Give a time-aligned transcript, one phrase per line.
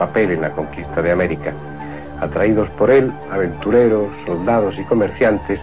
[0.00, 1.52] papel en la conquista de América.
[2.20, 3.12] Atraídos por él,
[3.60, 5.60] aventureros, soldados y comerciantes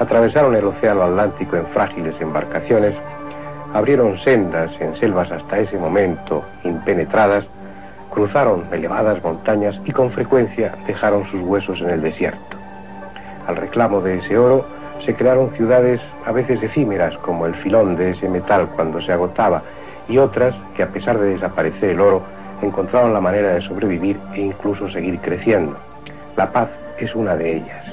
[0.00, 2.94] atravesaron el Océano Atlántico en frágiles embarcaciones,
[3.72, 7.44] abrieron sendas en selvas hasta ese momento impenetradas,
[8.10, 12.56] cruzaron elevadas montañas y con frecuencia dejaron sus huesos en el desierto.
[13.46, 14.64] Al reclamo de ese oro
[15.04, 19.62] se crearon ciudades a veces efímeras como el filón de ese metal cuando se agotaba
[20.08, 22.22] y otras que a pesar de desaparecer el oro
[22.62, 25.76] encontraron la manera de sobrevivir e incluso seguir creciendo.
[26.36, 26.68] La paz
[27.04, 27.84] es una de ellas.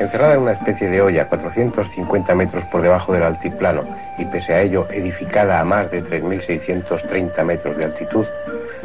[0.00, 3.84] Encerrada en una especie de olla 450 metros por debajo del altiplano
[4.18, 8.24] y pese a ello edificada a más de 3.630 metros de altitud,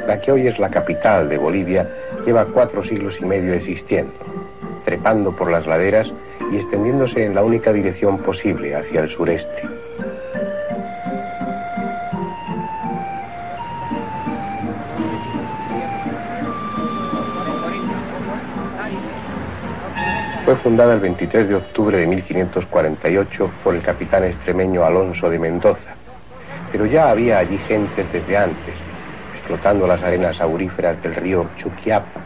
[0.08, 1.88] la que hoy es la capital de Bolivia
[2.26, 4.14] lleva cuatro siglos y medio existiendo,
[4.86, 6.12] trepando por las laderas
[6.52, 9.64] y extendiéndose en la única dirección posible hacia el sureste.
[20.46, 25.96] Fue fundada el 23 de octubre de 1548 por el capitán extremeño Alonso de Mendoza,
[26.72, 28.76] pero ya había allí gente desde antes,
[29.42, 32.22] explotando las arenas auríferas del río Chuquiapa,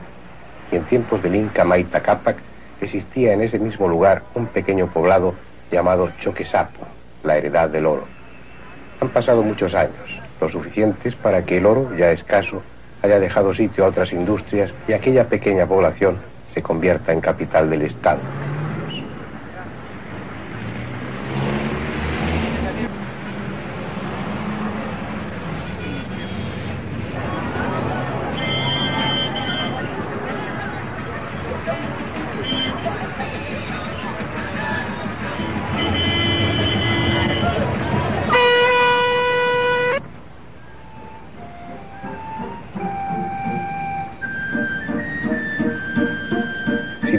[0.71, 2.37] y en tiempos del Inca Maita Cápac
[2.81, 5.33] existía en ese mismo lugar un pequeño poblado
[5.71, 6.85] llamado Choquesapo,
[7.23, 8.03] la heredad del oro.
[8.99, 12.61] Han pasado muchos años, lo suficientes para que el oro, ya escaso,
[13.01, 16.17] haya dejado sitio a otras industrias y aquella pequeña población
[16.53, 18.19] se convierta en capital del Estado.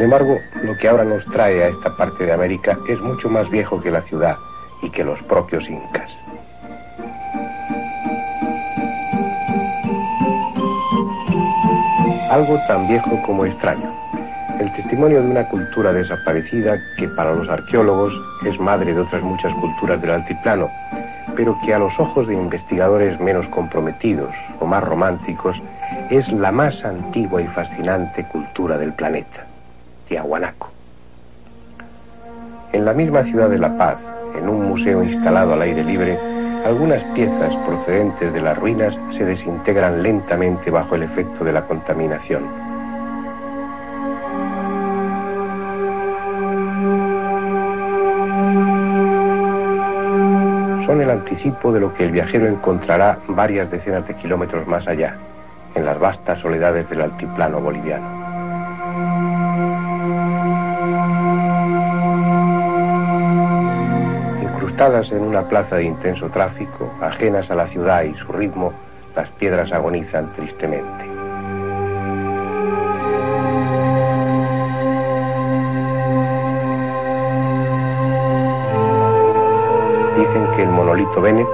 [0.07, 3.81] Embargo, lo que ahora nos trae a esta parte de América es mucho más viejo
[3.83, 4.37] que la ciudad
[4.81, 6.09] y que los propios incas.
[12.31, 13.91] Algo tan viejo como extraño.
[14.61, 19.53] El testimonio de una cultura desaparecida que para los arqueólogos es madre de otras muchas
[19.55, 20.71] culturas del altiplano,
[21.35, 24.31] pero que a los ojos de investigadores menos comprometidos
[24.61, 25.61] o más románticos
[26.11, 29.47] es la más antigua y fascinante cultura del planeta.
[30.09, 30.69] Tiahuanaco.
[32.73, 33.97] En la misma ciudad de La Paz,
[34.37, 36.19] en un museo instalado al aire libre,
[36.65, 42.43] algunas piezas procedentes de las ruinas se desintegran lentamente bajo el efecto de la contaminación.
[50.85, 55.17] Son el anticipo de lo que el viajero encontrará varias decenas de kilómetros más allá,
[55.75, 58.16] en las vastas soledades del altiplano boliviano.
[64.79, 68.75] En una plaza de intenso tráfico, ajenas a la ciudad y su ritmo,
[69.17, 71.05] las piedras agonizan tristemente.
[80.19, 81.49] Dicen que el monolito Bennett,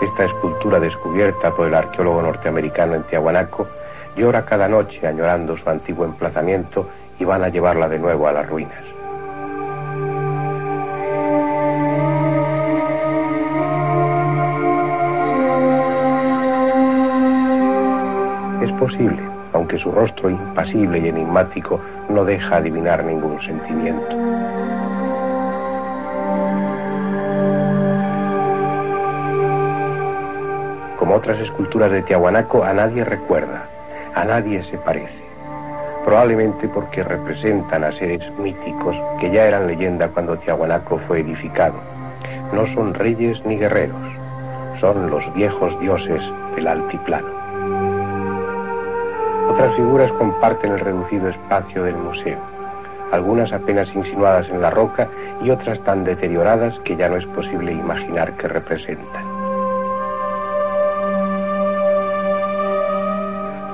[0.00, 3.68] esta escultura descubierta por el arqueólogo norteamericano en Tiahuanaco,
[4.16, 6.88] llora cada noche añorando su antiguo emplazamiento
[7.18, 8.91] y van a llevarla de nuevo a las ruinas.
[19.52, 24.16] Aunque su rostro impasible y enigmático no deja adivinar ningún sentimiento.
[30.98, 33.66] Como otras esculturas de Tiahuanaco, a nadie recuerda,
[34.14, 35.24] a nadie se parece.
[36.04, 41.74] Probablemente porque representan a seres míticos que ya eran leyenda cuando Tiahuanaco fue edificado.
[42.52, 44.02] No son reyes ni guerreros,
[44.80, 46.22] son los viejos dioses
[46.56, 47.41] del altiplano.
[49.52, 52.38] Otras figuras comparten el reducido espacio del museo,
[53.10, 55.08] algunas apenas insinuadas en la roca
[55.42, 59.24] y otras tan deterioradas que ya no es posible imaginar que representan.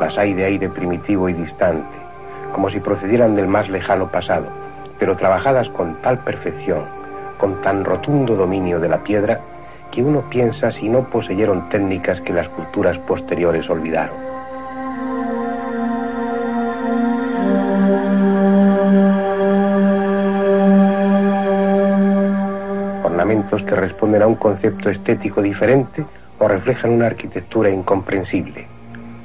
[0.00, 1.96] Las hay de aire primitivo y distante,
[2.52, 4.46] como si procedieran del más lejano pasado,
[4.98, 6.80] pero trabajadas con tal perfección,
[7.38, 9.38] con tan rotundo dominio de la piedra,
[9.92, 14.27] que uno piensa si no poseyeron técnicas que las culturas posteriores olvidaron.
[23.18, 26.04] Que responden a un concepto estético diferente
[26.38, 28.66] o reflejan una arquitectura incomprensible,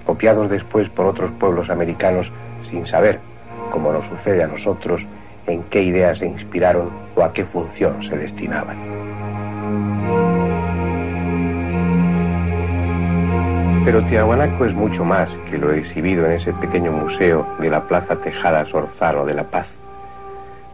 [0.04, 2.32] copiados después por otros pueblos americanos
[2.68, 3.20] sin saber,
[3.72, 5.06] como nos sucede a nosotros,
[5.46, 8.78] en qué ideas se inspiraron o a qué función se destinaban.
[13.86, 18.16] Pero Tiahuanaco es mucho más que lo exhibido en ese pequeño museo de la Plaza
[18.16, 19.83] Tejada Sorzano de La Paz.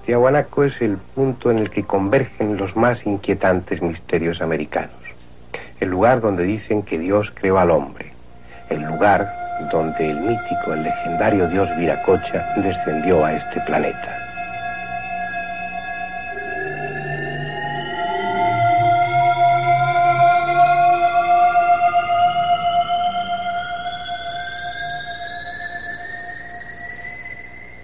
[0.10, 4.90] Tiahuanaco es el punto en el que convergen los más inquietantes misterios americanos.
[5.80, 8.12] El lugar donde dicen que Dios creó al hombre.
[8.72, 9.32] El lugar
[9.72, 14.16] donde el mítico, el legendario dios Viracocha descendió a este planeta.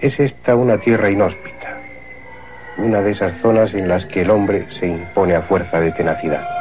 [0.01, 1.44] Es esta una tierra inhóspita,
[2.77, 6.54] una de esas zonas en las que el hombre se impone a fuerza de tenacidad.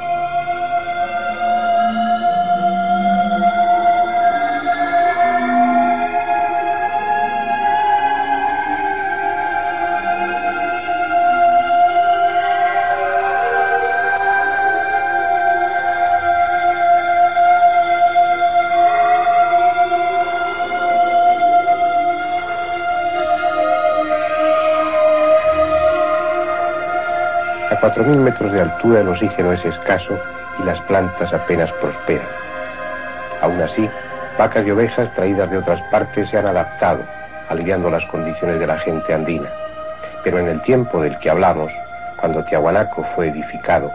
[27.85, 30.19] 4.000 metros de altura el oxígeno es escaso
[30.59, 32.27] y las plantas apenas prosperan.
[33.43, 33.91] Aún así,
[34.39, 37.03] vacas y ovejas traídas de otras partes se han adaptado,
[37.51, 39.51] aliviando las condiciones de la gente andina.
[40.23, 41.71] Pero en el tiempo del que hablamos,
[42.17, 43.93] cuando Tiahuanaco fue edificado,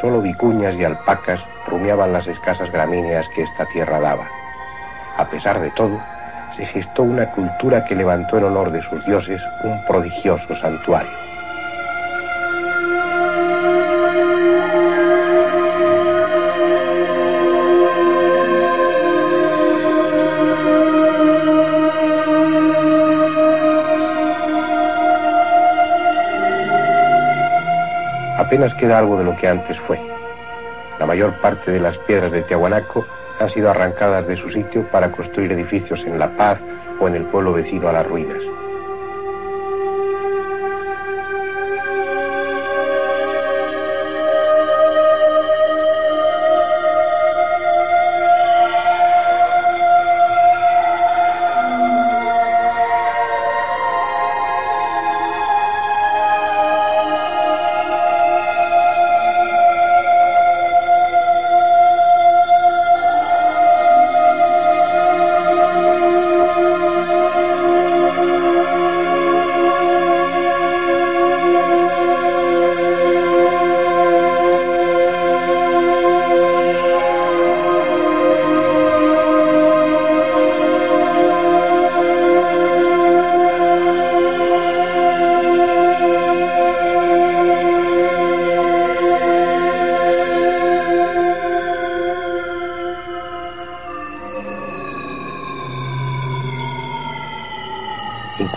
[0.00, 4.28] solo vicuñas y alpacas rumiaban las escasas gramíneas que esta tierra daba.
[5.16, 6.00] A pesar de todo,
[6.56, 11.23] se gestó una cultura que levantó en honor de sus dioses un prodigioso santuario.
[28.54, 29.98] Apenas queda algo de lo que antes fue.
[31.00, 33.04] La mayor parte de las piedras de Tiahuanaco
[33.40, 36.60] han sido arrancadas de su sitio para construir edificios en La Paz
[37.00, 38.38] o en el pueblo vecino a las ruinas.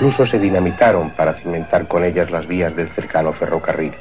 [0.07, 3.91] Incluso se dinamitaron para cimentar con ellas las vías del cercano ferrocarril.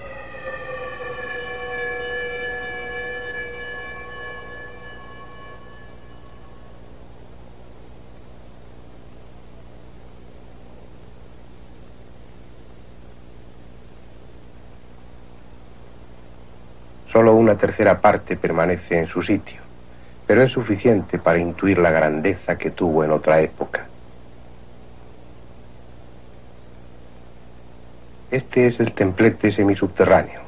[17.11, 19.61] Solo una tercera parte permanece en su sitio,
[20.25, 23.89] pero es suficiente para intuir la grandeza que tuvo en otra época.
[28.37, 30.43] Este es el templete semisubterráneo.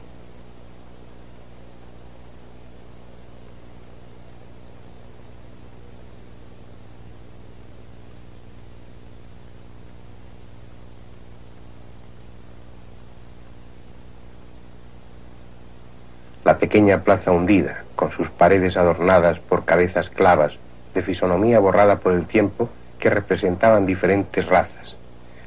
[16.44, 20.52] La pequeña plaza hundida, con sus paredes adornadas por cabezas clavas,
[20.92, 22.68] de fisonomía borrada por el tiempo,
[22.98, 24.97] que representaban diferentes razas,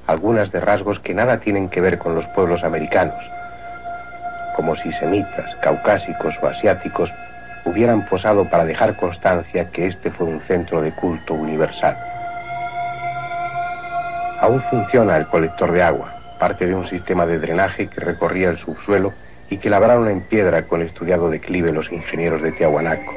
[0.08, 3.24] algunas de rasgos que nada tienen que ver con los pueblos americanos,
[4.56, 7.12] como si semitas, caucásicos o asiáticos
[7.66, 11.98] hubieran posado para dejar constancia que este fue un centro de culto universal.
[14.40, 18.58] Aún funciona el colector de agua, parte de un sistema de drenaje que recorría el
[18.58, 19.14] subsuelo
[19.50, 23.14] y que labraron en piedra con estudiado declive los ingenieros de Tiahuanaco.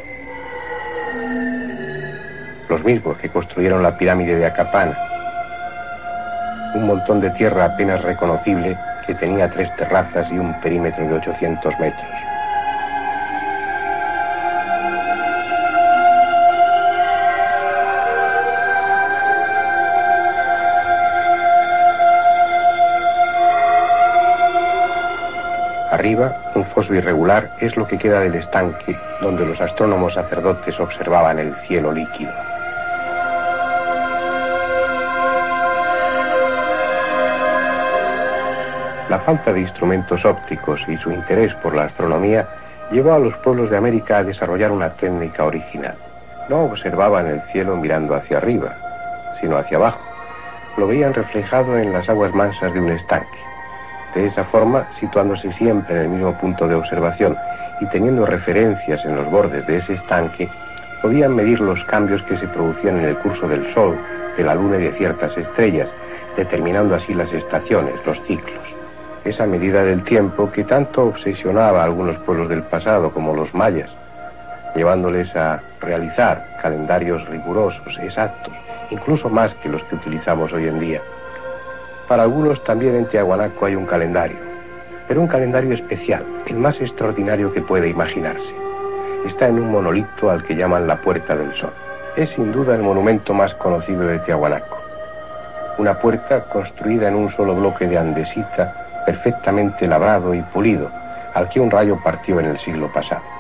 [2.69, 5.14] Los mismos que construyeron la pirámide de Acapana.
[6.75, 8.77] Un montón de tierra apenas reconocible
[9.07, 12.09] que tenía tres terrazas y un perímetro de 800 metros.
[25.93, 31.39] Arriba, un foso irregular es lo que queda del estanque donde los astrónomos sacerdotes observaban
[31.39, 32.33] el cielo líquido.
[39.11, 42.47] La falta de instrumentos ópticos y su interés por la astronomía
[42.91, 45.95] llevó a los pueblos de América a desarrollar una técnica original.
[46.49, 48.75] No observaban el cielo mirando hacia arriba,
[49.41, 50.01] sino hacia abajo.
[50.79, 53.39] Lo veían reflejado en las aguas mansas de un estanque.
[54.15, 57.37] De esa forma, situándose siempre en el mismo punto de observación
[57.81, 60.49] y teniendo referencias en los bordes de ese estanque,
[61.03, 63.99] podían medir los cambios que se producían en el curso del Sol,
[64.37, 65.89] de la Luna y de ciertas estrellas,
[66.37, 68.74] determinando así las estaciones, los ciclos.
[69.25, 73.89] Esa medida del tiempo que tanto obsesionaba a algunos pueblos del pasado, como los mayas,
[74.77, 78.53] llevándoles a realizar calendarios rigurosos, exactos,
[78.91, 81.01] incluso más que los que utilizamos hoy en día.
[82.07, 84.37] Para algunos también en Tiahuanaco hay un calendario,
[85.09, 88.55] pero un calendario especial, el más extraordinario que puede imaginarse.
[89.27, 91.73] Está en un monolito al que llaman la Puerta del Sol.
[92.15, 94.79] Es sin duda el monumento más conocido de Tiahuanaco.
[95.79, 100.91] Una puerta construida en un solo bloque de andesita, perfectamente labrado y pulido,
[101.35, 103.35] al que un rayo partió en el siglo pasado.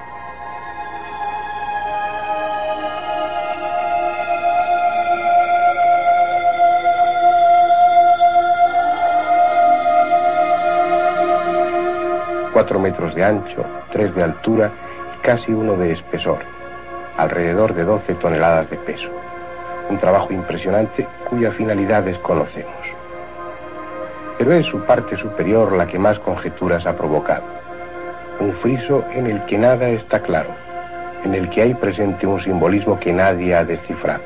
[12.54, 14.71] cuatro metros de ancho, tres de altura
[15.18, 16.38] y casi uno de espesor,
[17.18, 19.11] alrededor de 12 toneladas de peso.
[19.90, 22.83] Un trabajo impresionante cuya finalidad desconocemos.
[24.44, 27.44] Pero es su parte superior la que más conjeturas ha provocado.
[28.40, 30.50] Un friso en el que nada está claro,
[31.24, 34.22] en el que hay presente un simbolismo que nadie ha descifrado.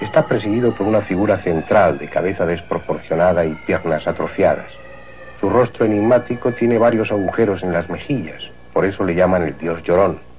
[0.00, 4.72] Está presidido por una figura central de cabeza desproporcionada y piernas atrofiadas.
[5.38, 9.84] Su rostro enigmático tiene varios agujeros en las mejillas, por eso le llaman el dios
[9.84, 10.29] llorón.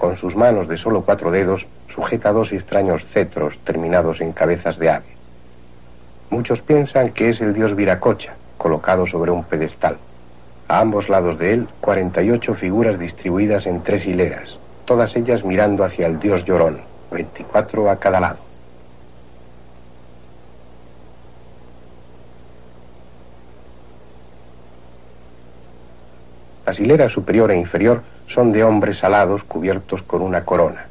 [0.00, 4.88] Con sus manos de solo cuatro dedos sujeta dos extraños cetros terminados en cabezas de
[4.88, 5.04] ave.
[6.30, 9.98] Muchos piensan que es el dios Viracocha, colocado sobre un pedestal.
[10.68, 16.06] A ambos lados de él, 48 figuras distribuidas en tres hileras, todas ellas mirando hacia
[16.06, 16.78] el dios llorón,
[17.10, 18.38] 24 a cada lado.
[26.70, 30.84] Las hileras superior e inferior son de hombres alados cubiertos con una corona.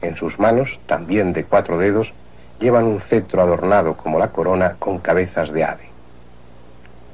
[0.00, 2.14] En sus manos, también de cuatro dedos,
[2.58, 5.90] llevan un cetro adornado como la corona con cabezas de ave.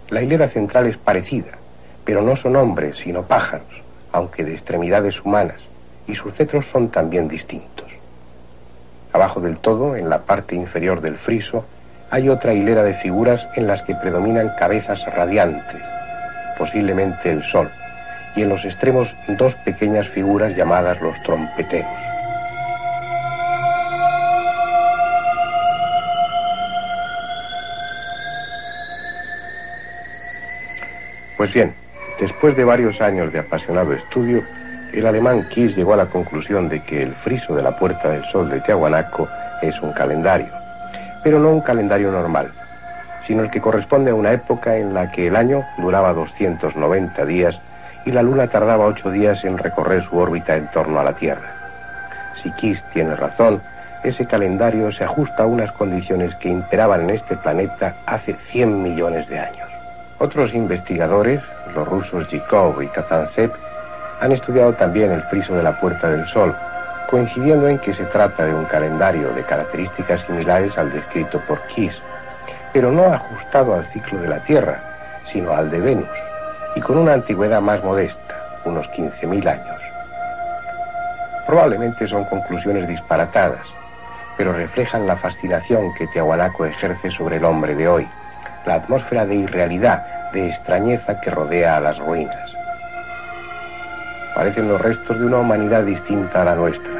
[0.08, 1.58] La hilera central es parecida,
[2.04, 3.82] pero no son hombres, sino pájaros,
[4.12, 5.58] aunque de extremidades humanas,
[6.06, 7.88] y sus cetros son también distintos.
[9.12, 11.64] Abajo del todo, en la parte inferior del friso,
[12.12, 15.82] hay otra hilera de figuras en las que predominan cabezas radiantes,
[16.56, 17.68] posiblemente el sol,
[18.36, 21.90] y en los extremos dos pequeñas figuras llamadas los trompeteros.
[31.36, 31.74] Pues bien,
[32.20, 34.42] después de varios años de apasionado estudio,
[34.92, 38.24] el alemán Kiss llegó a la conclusión de que el friso de la Puerta del
[38.26, 39.28] Sol de Tiahuanaco
[39.60, 40.48] es un calendario,
[41.22, 42.52] pero no un calendario normal,
[43.26, 47.60] sino el que corresponde a una época en la que el año duraba 290 días
[48.06, 51.52] y la Luna tardaba ocho días en recorrer su órbita en torno a la Tierra.
[52.40, 53.60] Si Kiss tiene razón,
[54.04, 59.28] ese calendario se ajusta a unas condiciones que imperaban en este planeta hace 100 millones
[59.28, 59.68] de años.
[60.18, 61.42] Otros investigadores,
[61.74, 63.50] los rusos Zhikov y Kazantsev,
[64.20, 66.54] han estudiado también el friso de la Puerta del Sol,
[67.10, 72.00] coincidiendo en que se trata de un calendario de características similares al descrito por Kiss,
[72.72, 74.80] pero no ajustado al ciclo de la Tierra,
[75.24, 76.25] sino al de Venus
[76.76, 79.82] y con una antigüedad más modesta, unos 15.000 años.
[81.46, 83.66] Probablemente son conclusiones disparatadas,
[84.36, 88.06] pero reflejan la fascinación que Tiahuanaco ejerce sobre el hombre de hoy,
[88.66, 92.52] la atmósfera de irrealidad, de extrañeza que rodea a las ruinas.
[94.34, 96.92] Parecen los restos de una humanidad distinta a la nuestra,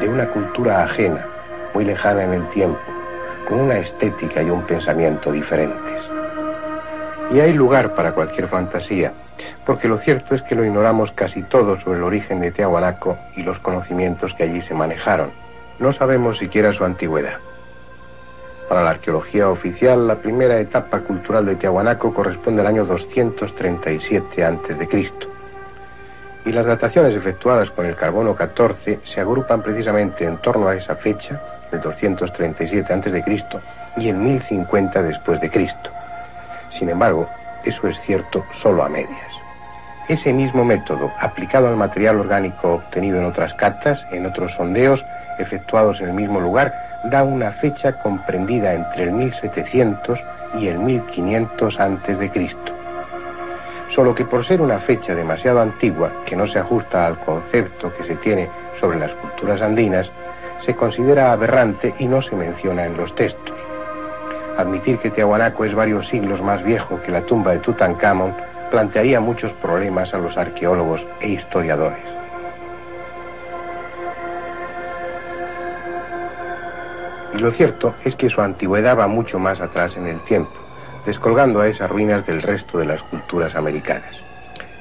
[0.00, 1.24] de una cultura ajena,
[1.74, 2.80] muy lejana en el tiempo,
[3.48, 5.91] con una estética y un pensamiento diferentes.
[7.32, 9.12] Y hay lugar para cualquier fantasía,
[9.64, 13.42] porque lo cierto es que lo ignoramos casi todo sobre el origen de Tiahuanaco y
[13.42, 15.30] los conocimientos que allí se manejaron.
[15.78, 17.38] No sabemos siquiera su antigüedad.
[18.68, 25.12] Para la arqueología oficial, la primera etapa cultural de Tiahuanaco corresponde al año 237 a.C.
[26.44, 30.96] Y las dataciones efectuadas con el carbono 14 se agrupan precisamente en torno a esa
[30.96, 31.40] fecha,
[31.72, 33.24] el 237 a.C.,
[33.96, 35.90] y el 1050 después de Cristo.
[36.72, 37.28] Sin embargo,
[37.64, 39.32] eso es cierto solo a medias.
[40.08, 45.04] Ese mismo método, aplicado al material orgánico obtenido en otras cartas, en otros sondeos,
[45.38, 46.74] efectuados en el mismo lugar,
[47.04, 50.20] da una fecha comprendida entre el 1700
[50.58, 52.72] y el 1500 antes de Cristo.
[53.90, 58.04] Solo que por ser una fecha demasiado antigua, que no se ajusta al concepto que
[58.04, 58.48] se tiene
[58.80, 60.10] sobre las culturas andinas,
[60.60, 63.56] se considera aberrante y no se menciona en los textos.
[64.56, 68.34] Admitir que Tiahuanaco es varios siglos más viejo que la tumba de Tutankamón
[68.70, 72.04] plantearía muchos problemas a los arqueólogos e historiadores.
[77.34, 80.52] Y lo cierto es que su antigüedad va mucho más atrás en el tiempo,
[81.06, 84.16] descolgando a esas ruinas del resto de las culturas americanas.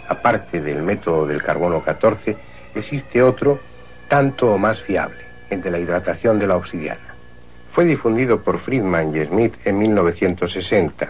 [0.09, 2.35] Aparte del método del carbono 14,
[2.75, 3.59] existe otro
[4.09, 7.10] tanto o más fiable, el de la hidratación de la obsidiana.
[7.71, 11.09] Fue difundido por Friedman y Smith en 1960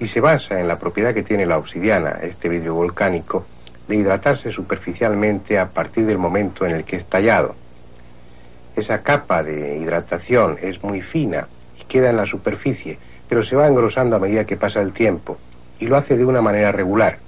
[0.00, 3.44] y se basa en la propiedad que tiene la obsidiana, este vidrio volcánico,
[3.86, 7.54] de hidratarse superficialmente a partir del momento en el que es tallado.
[8.74, 13.68] Esa capa de hidratación es muy fina y queda en la superficie, pero se va
[13.68, 15.36] engrosando a medida que pasa el tiempo
[15.80, 17.18] y lo hace de una manera regular,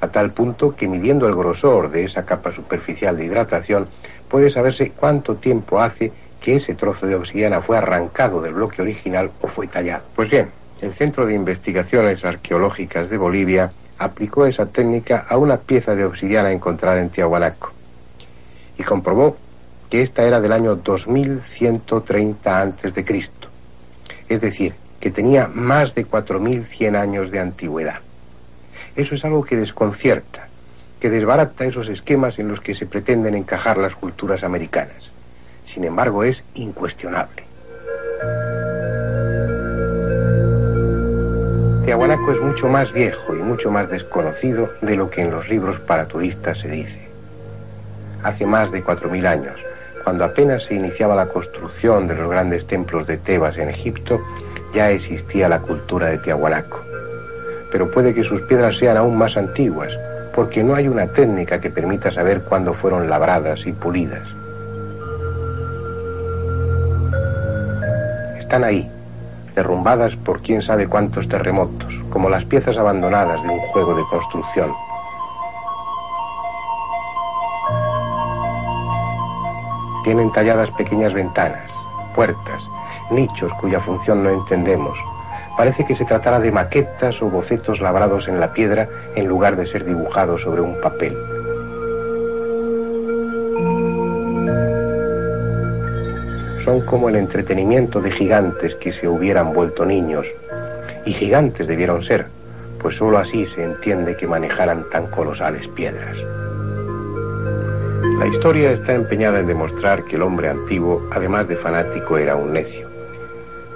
[0.00, 3.88] a tal punto que midiendo el grosor de esa capa superficial de hidratación
[4.30, 6.12] puede saberse cuánto tiempo hace
[6.46, 10.04] que ese trozo de obsidiana fue arrancado del bloque original o fue tallado.
[10.14, 10.48] Pues bien,
[10.80, 16.52] el Centro de Investigaciones Arqueológicas de Bolivia aplicó esa técnica a una pieza de obsidiana
[16.52, 17.72] encontrada en Tiahuanaco
[18.78, 19.36] y comprobó
[19.90, 23.30] que esta era del año 2130 a.C.,
[24.28, 27.98] es decir, que tenía más de 4100 años de antigüedad.
[28.94, 30.46] Eso es algo que desconcierta,
[31.00, 35.15] que desbarata esos esquemas en los que se pretenden encajar las culturas americanas.
[35.66, 37.44] Sin embargo, es incuestionable.
[41.84, 45.78] Tiahuanaco es mucho más viejo y mucho más desconocido de lo que en los libros
[45.78, 47.06] para turistas se dice.
[48.24, 49.54] Hace más de 4.000 años,
[50.02, 54.20] cuando apenas se iniciaba la construcción de los grandes templos de Tebas en Egipto,
[54.74, 56.80] ya existía la cultura de Tiahuanaco.
[57.70, 59.96] Pero puede que sus piedras sean aún más antiguas,
[60.34, 64.35] porque no hay una técnica que permita saber cuándo fueron labradas y pulidas.
[68.46, 68.88] Están ahí,
[69.56, 74.72] derrumbadas por quién sabe cuántos terremotos, como las piezas abandonadas de un juego de construcción.
[80.04, 81.68] Tienen talladas pequeñas ventanas,
[82.14, 82.62] puertas,
[83.10, 84.96] nichos cuya función no entendemos.
[85.56, 89.66] Parece que se tratara de maquetas o bocetos labrados en la piedra en lugar de
[89.66, 91.35] ser dibujados sobre un papel.
[96.84, 100.26] Como el entretenimiento de gigantes que se hubieran vuelto niños.
[101.04, 102.26] Y gigantes debieron ser,
[102.80, 106.16] pues sólo así se entiende que manejaran tan colosales piedras.
[108.18, 112.52] La historia está empeñada en demostrar que el hombre antiguo, además de fanático, era un
[112.52, 112.88] necio.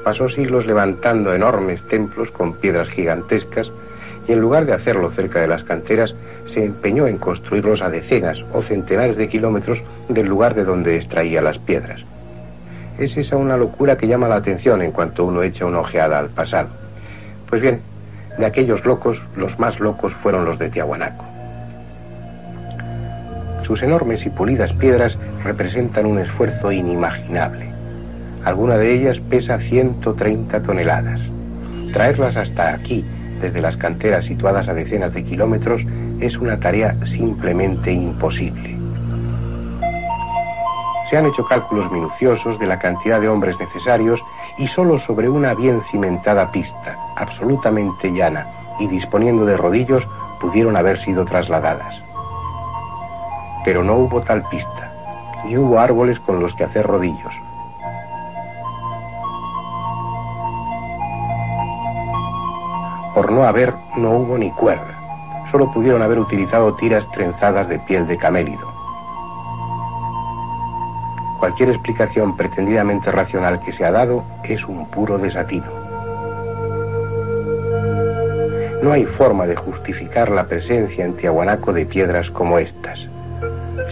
[0.05, 3.71] Pasó siglos levantando enormes templos con piedras gigantescas
[4.29, 6.15] y en lugar de hacerlo cerca de las canteras,
[6.47, 11.43] se empeñó en construirlos a decenas o centenares de kilómetros del lugar de donde extraía
[11.43, 12.05] las piedras.
[13.01, 16.29] Es esa una locura que llama la atención en cuanto uno echa una ojeada al
[16.29, 16.69] pasado.
[17.49, 17.81] Pues bien,
[18.39, 21.25] de aquellos locos, los más locos fueron los de Tiahuanaco.
[23.63, 27.71] Sus enormes y pulidas piedras representan un esfuerzo inimaginable.
[28.45, 31.21] Alguna de ellas pesa 130 toneladas.
[31.95, 33.03] Traerlas hasta aquí,
[33.41, 35.87] desde las canteras situadas a decenas de kilómetros,
[36.21, 38.80] es una tarea simplemente imposible.
[41.11, 44.23] Se han hecho cálculos minuciosos de la cantidad de hombres necesarios
[44.57, 48.47] y solo sobre una bien cimentada pista, absolutamente llana
[48.79, 50.07] y disponiendo de rodillos,
[50.39, 52.01] pudieron haber sido trasladadas.
[53.65, 54.93] Pero no hubo tal pista,
[55.45, 57.35] ni hubo árboles con los que hacer rodillos.
[63.17, 64.95] Por no haber, no hubo ni cuerda.
[65.51, 68.70] Solo pudieron haber utilizado tiras trenzadas de piel de camélido.
[71.41, 75.65] Cualquier explicación pretendidamente racional que se ha dado es un puro desatino.
[78.83, 83.09] No hay forma de justificar la presencia en Tiahuanaco de piedras como estas.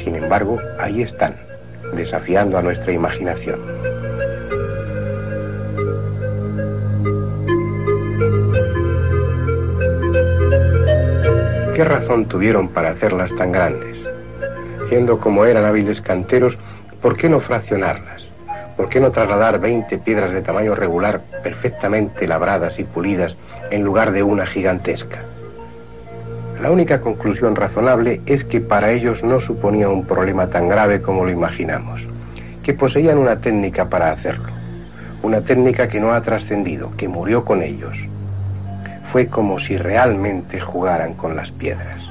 [0.04, 1.36] Sin embargo, ahí están,
[1.94, 3.58] desafiando a nuestra imaginación.
[11.74, 13.96] ¿Qué razón tuvieron para hacerlas tan grandes?
[14.90, 16.58] Siendo como eran hábiles canteros,
[17.02, 18.26] ¿por qué no fraccionarlas?
[18.76, 23.34] ¿Por qué no trasladar 20 piedras de tamaño regular perfectamente labradas y pulidas
[23.70, 25.18] en lugar de una gigantesca?
[26.60, 31.24] La única conclusión razonable es que para ellos no suponía un problema tan grave como
[31.24, 32.02] lo imaginamos,
[32.64, 34.48] que poseían una técnica para hacerlo,
[35.22, 37.96] una técnica que no ha trascendido, que murió con ellos.
[39.12, 42.07] Fue como si realmente jugaran con las piedras.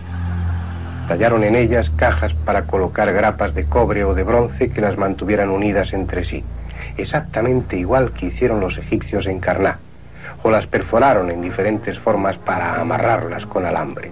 [1.08, 5.50] Tallaron en ellas cajas para colocar grapas de cobre o de bronce que las mantuvieran
[5.50, 6.44] unidas entre sí,
[6.98, 9.80] exactamente igual que hicieron los egipcios en Karná,
[10.44, 14.12] o las perforaron en diferentes formas para amarrarlas con alambre.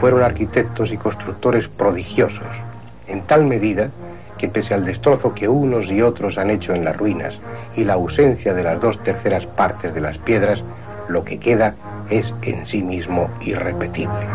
[0.00, 2.46] fueron arquitectos y constructores prodigiosos,
[3.06, 3.90] en tal medida
[4.38, 7.38] que pese al destrozo que unos y otros han hecho en las ruinas
[7.76, 10.62] y la ausencia de las dos terceras partes de las piedras,
[11.08, 11.74] lo que queda
[12.10, 14.26] es en sí mismo irrepetible.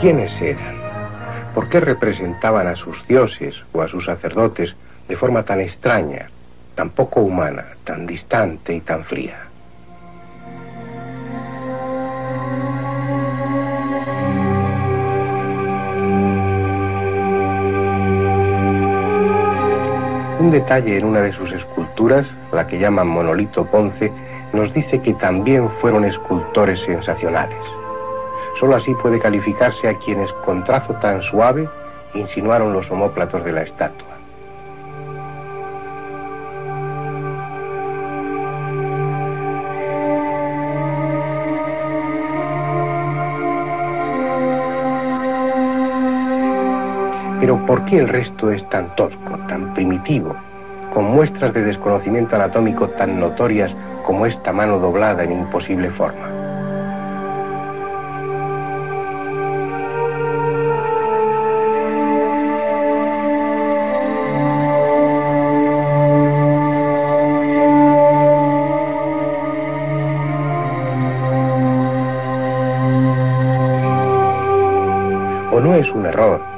[0.00, 0.79] quiénes eran,
[1.60, 4.74] por qué representaban a sus dioses o a sus sacerdotes
[5.06, 6.30] de forma tan extraña,
[6.74, 9.40] tan poco humana, tan distante y tan fría.
[20.38, 24.10] Un detalle en una de sus esculturas, la que llaman Monolito Ponce,
[24.54, 27.79] nos dice que también fueron escultores sensacionales.
[28.60, 31.66] Solo así puede calificarse a quienes con trazo tan suave
[32.12, 34.06] insinuaron los homóplatos de la estatua.
[47.40, 50.36] Pero ¿por qué el resto es tan tosco, tan primitivo,
[50.92, 56.39] con muestras de desconocimiento anatómico tan notorias como esta mano doblada en imposible forma?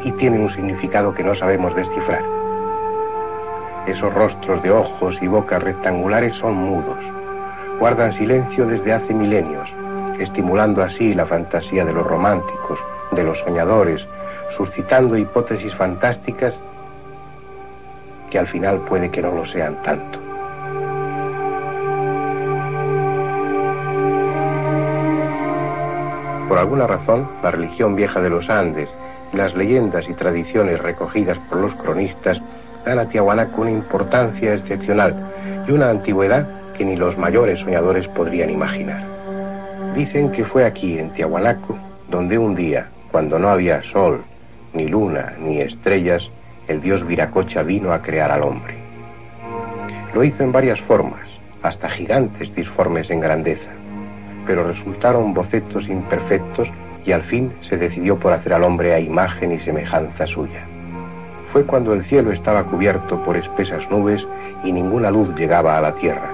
[0.05, 2.23] Y tiene un significado que no sabemos descifrar.
[3.87, 6.99] Esos rostros de ojos y bocas rectangulares son mudos,
[7.79, 9.69] guardan silencio desde hace milenios,
[10.19, 12.79] estimulando así la fantasía de los románticos,
[13.11, 14.07] de los soñadores,
[14.51, 16.55] suscitando hipótesis fantásticas
[18.31, 20.19] que al final puede que no lo sean tanto.
[26.49, 28.88] Por alguna razón, la religión vieja de los Andes
[29.33, 32.40] las leyendas y tradiciones recogidas por los cronistas
[32.85, 35.14] dan a Tiahuanaco una importancia excepcional
[35.66, 39.03] y una antigüedad que ni los mayores soñadores podrían imaginar.
[39.95, 44.23] Dicen que fue aquí, en Tiahuanaco, donde un día, cuando no había sol,
[44.73, 46.31] ni luna, ni estrellas,
[46.68, 48.75] el dios Viracocha vino a crear al hombre.
[50.14, 51.21] Lo hizo en varias formas,
[51.62, 53.71] hasta gigantes disformes en grandeza,
[54.47, 56.68] pero resultaron bocetos imperfectos
[57.05, 60.65] y al fin se decidió por hacer al hombre a imagen y semejanza suya.
[61.53, 64.27] Fue cuando el cielo estaba cubierto por espesas nubes
[64.65, 66.31] y ninguna luz llegaba a la tierra,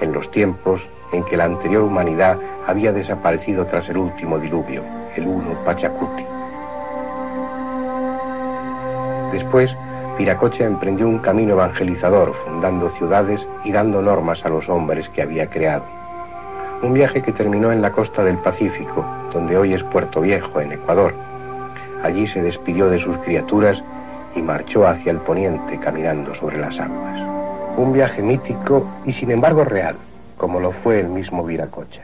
[0.00, 0.80] en los tiempos
[1.12, 4.82] en que la anterior humanidad había desaparecido tras el último diluvio,
[5.16, 6.24] el uno Pachacuti.
[9.32, 9.74] Después,
[10.16, 15.50] Piracocha emprendió un camino evangelizador, fundando ciudades y dando normas a los hombres que había
[15.50, 15.84] creado.
[16.84, 20.72] Un viaje que terminó en la costa del Pacífico, donde hoy es Puerto Viejo, en
[20.72, 21.14] Ecuador.
[22.02, 23.82] Allí se despidió de sus criaturas
[24.36, 27.22] y marchó hacia el poniente caminando sobre las aguas.
[27.78, 29.96] Un viaje mítico y sin embargo real,
[30.36, 32.02] como lo fue el mismo Viracocha.